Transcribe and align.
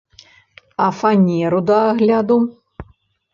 А 0.85 0.87
фанеру 0.99 1.61
да 1.67 1.77
агляду? 1.91 2.39